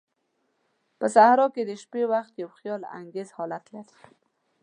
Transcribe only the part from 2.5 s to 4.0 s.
خیال انگیز حالت لري.